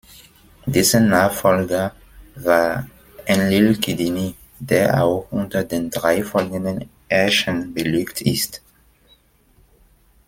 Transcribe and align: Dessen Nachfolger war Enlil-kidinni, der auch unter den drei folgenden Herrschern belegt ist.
Dessen 0.65 1.09
Nachfolger 1.09 1.93
war 2.33 2.89
Enlil-kidinni, 3.25 4.33
der 4.57 5.03
auch 5.03 5.27
unter 5.29 5.63
den 5.63 5.91
drei 5.91 6.23
folgenden 6.23 6.89
Herrschern 7.07 7.71
belegt 7.71 8.19
ist. 8.21 8.63